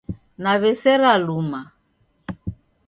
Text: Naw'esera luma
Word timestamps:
Naw'esera 0.43 1.11
luma 1.25 1.61